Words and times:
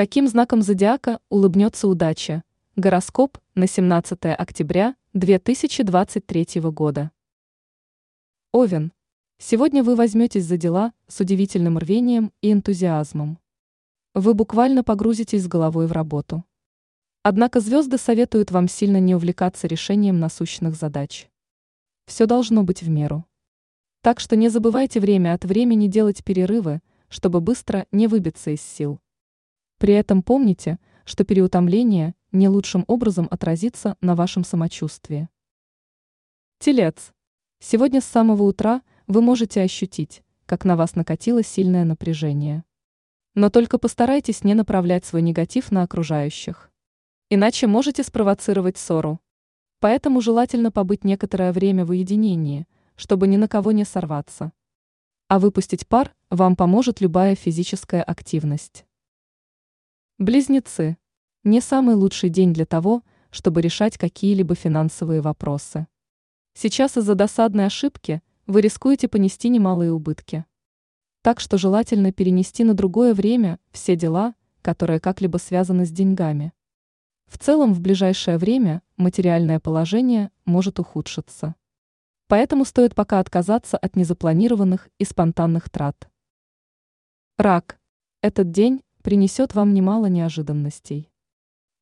Каким 0.00 0.28
знаком 0.28 0.62
зодиака 0.62 1.20
улыбнется 1.28 1.86
удача? 1.86 2.42
Гороскоп 2.74 3.36
на 3.54 3.66
17 3.66 4.18
октября 4.34 4.96
2023 5.12 6.62
года. 6.70 7.10
Овен. 8.50 8.94
Сегодня 9.36 9.82
вы 9.84 9.96
возьметесь 9.96 10.46
за 10.46 10.56
дела 10.56 10.94
с 11.06 11.20
удивительным 11.20 11.76
рвением 11.76 12.32
и 12.40 12.50
энтузиазмом. 12.50 13.38
Вы 14.14 14.32
буквально 14.32 14.82
погрузитесь 14.82 15.42
с 15.42 15.48
головой 15.48 15.86
в 15.86 15.92
работу. 15.92 16.46
Однако 17.22 17.60
звезды 17.60 17.98
советуют 17.98 18.50
вам 18.52 18.68
сильно 18.68 19.00
не 19.00 19.14
увлекаться 19.14 19.66
решением 19.66 20.18
насущных 20.18 20.76
задач. 20.76 21.28
Все 22.06 22.24
должно 22.24 22.62
быть 22.62 22.82
в 22.82 22.88
меру. 22.88 23.26
Так 24.00 24.18
что 24.18 24.34
не 24.34 24.48
забывайте 24.48 24.98
время 24.98 25.34
от 25.34 25.44
времени 25.44 25.88
делать 25.88 26.24
перерывы, 26.24 26.80
чтобы 27.10 27.42
быстро 27.42 27.86
не 27.92 28.06
выбиться 28.06 28.52
из 28.52 28.62
сил. 28.62 28.98
При 29.80 29.94
этом 29.94 30.22
помните, 30.22 30.78
что 31.06 31.24
переутомление 31.24 32.14
не 32.32 32.50
лучшим 32.50 32.84
образом 32.86 33.26
отразится 33.30 33.96
на 34.02 34.14
вашем 34.14 34.44
самочувствии. 34.44 35.30
Телец. 36.58 37.14
Сегодня 37.60 38.02
с 38.02 38.04
самого 38.04 38.42
утра 38.42 38.82
вы 39.06 39.22
можете 39.22 39.62
ощутить, 39.62 40.22
как 40.44 40.66
на 40.66 40.76
вас 40.76 40.96
накатило 40.96 41.42
сильное 41.42 41.86
напряжение. 41.86 42.62
Но 43.34 43.48
только 43.48 43.78
постарайтесь 43.78 44.44
не 44.44 44.52
направлять 44.52 45.06
свой 45.06 45.22
негатив 45.22 45.72
на 45.72 45.82
окружающих. 45.82 46.70
Иначе 47.30 47.66
можете 47.66 48.02
спровоцировать 48.02 48.76
ссору. 48.76 49.18
Поэтому 49.78 50.20
желательно 50.20 50.70
побыть 50.70 51.04
некоторое 51.04 51.52
время 51.52 51.86
в 51.86 51.90
уединении, 51.90 52.66
чтобы 52.96 53.28
ни 53.28 53.38
на 53.38 53.48
кого 53.48 53.72
не 53.72 53.86
сорваться. 53.86 54.52
А 55.28 55.38
выпустить 55.38 55.88
пар 55.88 56.14
вам 56.28 56.54
поможет 56.54 57.00
любая 57.00 57.34
физическая 57.34 58.02
активность. 58.02 58.84
Близнецы. 60.20 60.98
Не 61.44 61.62
самый 61.62 61.94
лучший 61.94 62.28
день 62.28 62.52
для 62.52 62.66
того, 62.66 63.02
чтобы 63.30 63.62
решать 63.62 63.96
какие-либо 63.96 64.54
финансовые 64.54 65.22
вопросы. 65.22 65.86
Сейчас 66.52 66.98
из-за 66.98 67.14
досадной 67.14 67.64
ошибки 67.64 68.20
вы 68.46 68.60
рискуете 68.60 69.08
понести 69.08 69.48
немалые 69.48 69.94
убытки. 69.94 70.44
Так 71.22 71.40
что 71.40 71.56
желательно 71.56 72.12
перенести 72.12 72.64
на 72.64 72.74
другое 72.74 73.14
время 73.14 73.58
все 73.70 73.96
дела, 73.96 74.34
которые 74.60 75.00
как-либо 75.00 75.38
связаны 75.38 75.86
с 75.86 75.90
деньгами. 75.90 76.52
В 77.24 77.38
целом 77.38 77.72
в 77.72 77.80
ближайшее 77.80 78.36
время 78.36 78.82
материальное 78.98 79.58
положение 79.58 80.30
может 80.44 80.78
ухудшиться. 80.78 81.54
Поэтому 82.26 82.66
стоит 82.66 82.94
пока 82.94 83.20
отказаться 83.20 83.78
от 83.78 83.96
незапланированных 83.96 84.90
и 84.98 85.04
спонтанных 85.06 85.70
трат. 85.70 86.10
Рак. 87.38 87.80
Этот 88.20 88.50
день 88.50 88.82
принесет 89.02 89.54
вам 89.54 89.74
немало 89.74 90.06
неожиданностей. 90.06 91.10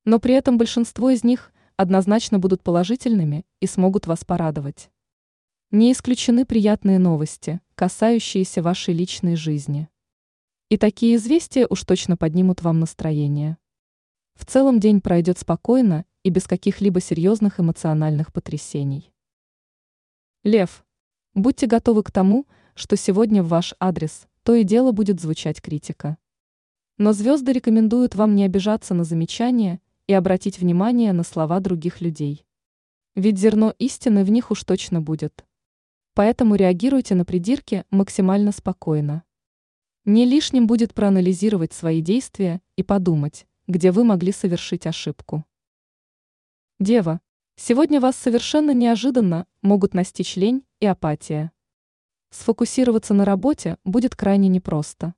Но 0.05 0.19
при 0.19 0.35
этом 0.35 0.59
большинство 0.59 1.11
из 1.11 1.25
них 1.25 1.53
однозначно 1.77 2.39
будут 2.39 2.63
положительными 2.63 3.45
и 3.61 3.67
смогут 3.67 4.07
вас 4.07 4.25
порадовать. 4.25 4.91
Не 5.71 5.93
исключены 5.93 6.47
приятные 6.47 6.99
новости, 6.99 7.61
касающиеся 7.75 8.63
вашей 8.63 8.95
личной 8.95 9.37
жизни. 9.37 9.89
И 10.71 10.77
такие 10.77 11.17
известия 11.17 11.67
уж 11.69 11.85
точно 11.85 12.17
поднимут 12.17 12.63
вам 12.63 12.81
настроение. 12.81 13.59
В 14.35 14.47
целом 14.47 14.81
день 14.81 15.01
пройдет 15.01 15.39
спокойно 15.39 16.05
и 16.23 16.31
без 16.31 16.47
каких-либо 16.47 17.01
серьезных 17.01 17.61
эмоциональных 17.61 18.33
потрясений. 18.33 19.13
Лев, 20.45 20.85
будьте 21.35 21.67
готовы 21.67 22.03
к 22.03 22.11
тому, 22.11 22.47
что 22.75 22.97
сегодня 22.97 23.43
в 23.43 23.49
ваш 23.49 23.75
адрес 23.81 24.27
то 24.43 24.55
и 24.55 24.65
дело 24.65 24.93
будет 24.93 25.21
звучать 25.21 25.61
критика. 25.61 26.17
Но 26.99 27.13
звезды 27.13 27.53
рекомендуют 27.53 28.15
вам 28.15 28.35
не 28.35 28.45
обижаться 28.45 28.93
на 28.93 29.05
замечания 29.05 29.81
и 30.07 30.13
обратить 30.13 30.59
внимание 30.59 31.13
на 31.13 31.23
слова 31.23 31.61
других 31.61 32.01
людей. 32.01 32.45
Ведь 33.15 33.39
зерно 33.39 33.75
истины 33.79 34.25
в 34.25 34.31
них 34.31 34.51
уж 34.51 34.65
точно 34.65 35.01
будет. 35.01 35.47
Поэтому 36.15 36.55
реагируйте 36.55 37.15
на 37.15 37.25
придирки 37.25 37.85
максимально 37.91 38.53
спокойно. 38.53 39.23
Не 40.05 40.27
лишним 40.27 40.67
будет 40.67 40.93
проанализировать 40.93 41.73
свои 41.73 42.03
действия 42.03 42.61
и 42.77 42.83
подумать, 42.83 43.47
где 43.67 43.93
вы 43.93 44.05
могли 44.05 44.33
совершить 44.33 44.87
ошибку. 44.87 45.45
Дева, 46.79 47.21
Сегодня 47.61 48.01
вас 48.01 48.15
совершенно 48.15 48.73
неожиданно 48.73 49.45
могут 49.63 49.93
настичь 49.93 50.37
лень 50.37 50.65
и 50.79 50.87
апатия. 50.87 51.51
Сфокусироваться 52.31 53.15
на 53.15 53.25
работе 53.25 53.79
будет 53.85 54.15
крайне 54.15 54.47
непросто. 54.49 55.13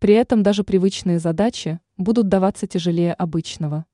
При 0.00 0.14
этом 0.14 0.42
даже 0.42 0.64
привычные 0.64 1.18
задачи 1.18 1.78
будут 1.98 2.26
даваться 2.26 2.66
тяжелее 2.66 3.12
обычного. 3.12 3.84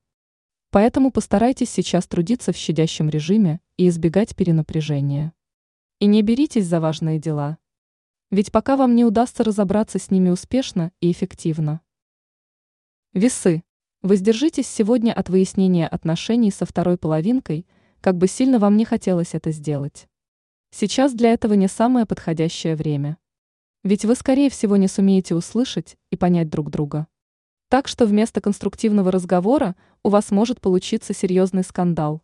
Поэтому 0.71 1.11
постарайтесь 1.11 1.69
сейчас 1.69 2.07
трудиться 2.07 2.53
в 2.53 2.57
щадящем 2.57 3.09
режиме 3.09 3.61
и 3.77 3.89
избегать 3.89 4.37
перенапряжения. 4.37 5.33
И 5.99 6.07
не 6.07 6.23
беритесь 6.23 6.67
за 6.67 6.79
важные 6.79 7.19
дела. 7.19 7.59
Ведь 8.31 8.53
пока 8.53 8.77
вам 8.77 8.95
не 8.95 9.05
удастся 9.05 9.43
разобраться 9.43 9.99
с 9.99 10.13
ними 10.13 10.29
успешно 10.29 10.93
и 11.01 11.11
эффективно. 11.11 11.81
Весы. 13.13 13.65
Воздержитесь 14.03 14.69
сегодня 14.69 15.13
от 15.13 15.29
выяснения 15.29 15.89
отношений 15.89 16.53
со 16.53 16.67
второй 16.67 16.99
половинкой, 16.99 17.67
как 18.01 18.17
бы 18.17 18.29
сильно 18.29 18.61
вам 18.61 18.77
не 18.77 18.85
хотелось 18.85 19.35
это 19.35 19.51
сделать. 19.51 20.07
Сейчас 20.71 21.15
для 21.15 21.33
этого 21.33 21.55
не 21.55 21.67
самое 21.67 22.07
подходящее 22.07 22.77
время. 22.77 23.19
Ведь 23.87 24.05
вы, 24.05 24.17
скорее 24.17 24.51
всего, 24.51 24.77
не 24.77 24.89
сумеете 24.89 25.37
услышать 25.37 25.97
и 26.11 26.17
понять 26.17 26.51
друг 26.51 26.71
друга. 26.71 27.07
Так 27.69 27.87
что 27.87 28.05
вместо 28.05 28.41
конструктивного 28.41 29.13
разговора 29.13 29.77
у 30.03 30.09
вас 30.09 30.33
может 30.33 30.61
получиться 30.61 31.15
серьезный 31.15 31.63
скандал. 31.63 32.21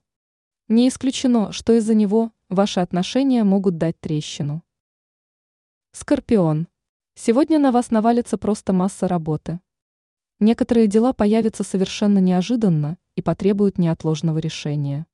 Не 0.66 0.88
исключено, 0.88 1.52
что 1.52 1.72
из-за 1.74 1.94
него 1.94 2.32
ваши 2.48 2.80
отношения 2.80 3.44
могут 3.44 3.78
дать 3.78 4.00
трещину. 4.00 4.64
Скорпион. 5.92 6.66
Сегодня 7.14 7.60
на 7.60 7.70
вас 7.70 7.92
навалится 7.92 8.38
просто 8.38 8.72
масса 8.72 9.06
работы. 9.06 9.60
Некоторые 10.40 10.88
дела 10.88 11.12
появятся 11.12 11.62
совершенно 11.62 12.18
неожиданно 12.18 12.98
и 13.14 13.22
потребуют 13.22 13.78
неотложного 13.78 14.38
решения. 14.38 15.06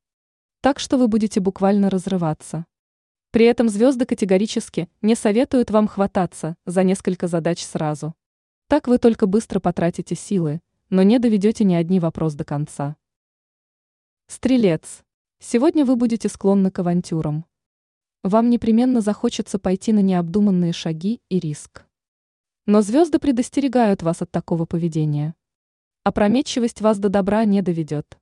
Так 0.63 0.79
что 0.79 0.97
вы 0.97 1.09
будете 1.09 1.41
буквально 1.41 1.91
разрываться. 1.91 2.65
При 3.31 3.45
этом 3.45 3.69
звезды 3.69 4.07
категорически 4.07 4.89
не 5.03 5.15
советуют 5.15 5.71
вам 5.71 5.87
хвататься 5.87 6.57
за 6.65 6.83
несколько 6.83 7.27
задач 7.27 7.63
сразу. 7.63 8.15
Так 8.69 8.89
вы 8.89 8.99
только 8.99 9.27
быстро 9.27 9.61
потратите 9.61 10.15
силы, 10.15 10.63
но 10.89 11.03
не 11.03 11.19
доведете 11.19 11.65
ни 11.65 11.75
одни 11.75 12.01
вопрос 12.01 12.35
до 12.35 12.45
конца. 12.45 12.97
Стрелец. 14.29 15.03
Сегодня 15.41 15.85
вы 15.85 15.97
будете 15.97 16.29
склонны 16.31 16.71
к 16.71 16.79
авантюрам. 16.79 17.45
Вам 18.23 18.49
непременно 18.49 19.03
захочется 19.03 19.59
пойти 19.59 19.93
на 19.93 20.01
необдуманные 20.01 20.73
шаги 20.73 21.21
и 21.29 21.39
риск. 21.39 21.85
Но 22.65 22.81
звезды 22.81 23.19
предостерегают 23.19 24.03
вас 24.03 24.23
от 24.23 24.31
такого 24.31 24.65
поведения. 24.65 25.35
Опрометчивость 26.03 26.81
вас 26.81 26.99
до 26.99 27.11
добра 27.11 27.45
не 27.45 27.61
доведет. 27.61 28.19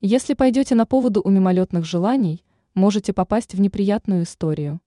Если 0.00 0.32
пойдете 0.32 0.74
на 0.74 0.86
поводу 0.86 1.20
у 1.22 1.28
мимолетных 1.28 1.84
желаний, 1.84 2.42
можете 2.74 3.12
попасть 3.12 3.54
в 3.54 3.60
неприятную 3.60 4.24
историю. 4.24 4.80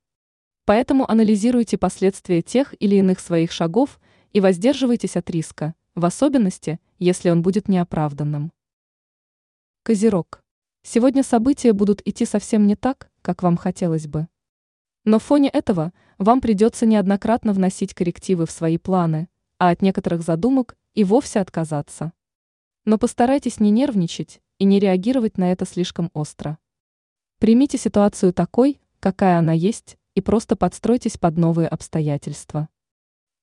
Поэтому 0.66 1.10
анализируйте 1.10 1.78
последствия 1.78 2.42
тех 2.42 2.74
или 2.80 2.96
иных 2.96 3.20
своих 3.20 3.52
шагов 3.52 4.00
и 4.32 4.40
воздерживайтесь 4.40 5.18
от 5.18 5.30
риска, 5.30 5.76
в 5.94 6.06
особенности, 6.06 6.80
если 7.00 7.30
он 7.30 7.42
будет 7.42 7.68
неоправданным. 7.68 8.52
Козерог. 9.84 10.42
Сегодня 10.82 11.24
события 11.24 11.74
будут 11.74 12.02
идти 12.06 12.26
совсем 12.26 12.66
не 12.68 12.76
так, 12.76 13.10
как 13.22 13.44
вам 13.44 13.58
хотелось 13.58 14.08
бы. 14.08 14.28
Но 15.04 15.20
в 15.20 15.24
фоне 15.24 15.50
этого 15.50 15.92
вам 16.18 16.40
придется 16.40 16.86
неоднократно 16.86 17.52
вносить 17.52 17.94
коррективы 17.94 18.46
в 18.46 18.52
свои 18.52 18.78
планы, 18.78 19.28
а 19.58 19.70
от 19.70 19.82
некоторых 19.82 20.22
задумок 20.22 20.78
и 20.94 21.04
вовсе 21.04 21.42
отказаться. 21.42 22.14
Но 22.86 22.98
постарайтесь 22.98 23.60
не 23.60 23.72
нервничать 23.72 24.42
и 24.60 24.66
не 24.66 24.80
реагировать 24.80 25.38
на 25.38 25.52
это 25.52 25.66
слишком 25.66 26.10
остро. 26.14 26.58
Примите 27.44 27.78
ситуацию 27.78 28.32
такой, 28.32 28.80
какая 29.02 29.38
она 29.38 29.52
есть, 29.52 29.98
и 30.16 30.22
просто 30.22 30.56
подстройтесь 30.56 31.18
под 31.18 31.36
новые 31.36 31.68
обстоятельства. 31.68 32.70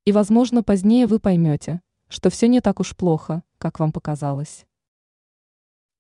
И, 0.07 0.13
возможно, 0.13 0.63
позднее 0.63 1.07
вы 1.07 1.21
поймете, 1.21 1.83
что 2.09 2.31
все 2.31 2.49
не 2.49 2.63
так 2.63 2.81
уж 2.81 2.97
плохо, 2.97 3.43
как 3.59 3.79
вам 3.79 3.93
показалось. 3.93 4.65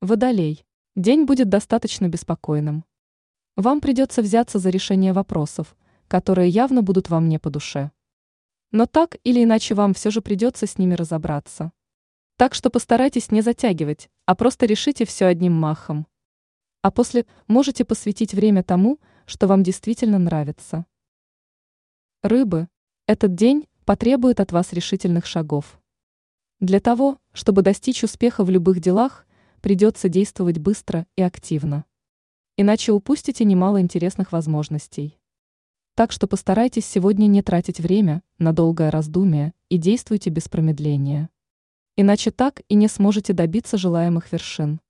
Водолей. 0.00 0.64
День 0.97 1.26
будет 1.26 1.50
достаточно 1.50 2.08
беспокойным. 2.08 2.87
Вам 3.56 3.82
придется 3.82 4.23
взяться 4.23 4.58
за 4.58 4.70
решение 4.70 5.12
вопросов, 5.12 5.76
которые 6.08 6.49
явно 6.49 6.81
будут 6.81 7.11
вам 7.11 7.29
не 7.29 7.38
по 7.38 7.50
душе. 7.50 7.91
Но 8.73 8.87
так 8.87 9.19
или 9.25 9.44
иначе 9.44 9.75
вам 9.75 9.93
все 9.93 10.11
же 10.11 10.23
придется 10.23 10.67
с 10.67 10.79
ними 10.79 10.94
разобраться. 10.94 11.70
Так 12.38 12.55
что 12.55 12.70
постарайтесь 12.70 13.31
не 13.31 13.43
затягивать, 13.43 14.08
а 14.25 14.35
просто 14.35 14.64
решите 14.64 15.05
все 15.05 15.26
одним 15.26 15.52
махом. 15.52 16.06
А 16.82 16.91
после 16.91 17.27
можете 17.47 17.85
посвятить 17.85 18.35
время 18.35 18.62
тому, 18.62 18.99
что 19.27 19.47
вам 19.47 19.62
действительно 19.62 20.19
нравится. 20.19 20.87
Рыбы, 22.23 22.69
этот 23.06 23.35
день 23.35 23.69
потребует 23.85 24.41
от 24.41 24.53
вас 24.53 24.73
решительных 24.73 25.27
шагов. 25.27 25.81
Для 26.61 26.81
того, 26.81 27.19
Чтобы 27.32 27.62
достичь 27.62 28.03
успеха 28.03 28.44
в 28.44 28.50
любых 28.50 28.81
делах, 28.81 29.25
придется 29.61 30.09
действовать 30.09 30.59
быстро 30.59 31.06
и 31.15 31.23
активно. 31.23 31.85
Иначе 32.56 32.91
упустите 32.91 33.44
немало 33.44 33.81
интересных 33.81 34.33
возможностей. 34.33 35.21
Так 35.94 36.11
что 36.11 36.26
постарайтесь 36.26 36.87
сегодня 36.87 37.26
не 37.26 37.43
тратить 37.43 37.79
время 37.79 38.23
на 38.38 38.53
долгое 38.53 38.91
раздумие 38.91 39.55
и 39.69 39.79
действуйте 39.79 40.31
без 40.31 40.49
промедления. 40.49 41.31
Иначе 41.97 42.33
так 42.33 42.62
и 42.69 42.75
не 42.75 42.88
сможете 42.88 43.33
добиться 43.33 43.79
желаемых 43.79 44.33
вершин. 44.33 44.81